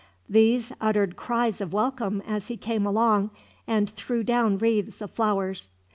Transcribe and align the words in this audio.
These 0.27 0.73
uttered 0.81 1.15
cries 1.15 1.61
of 1.61 1.73
welcome 1.73 2.23
as 2.25 2.47
he 2.47 2.57
came 2.57 2.87
along, 2.87 3.29
and 3.67 3.87
threw 3.87 4.23
down 4.23 4.57
wreaths 4.57 4.99
of 4.99 5.11
flowers. 5.11 5.69